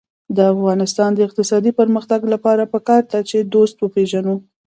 [0.35, 4.35] د افغانستان د اقتصادي پرمختګ لپاره پکار ده چې دوست وپېژنو.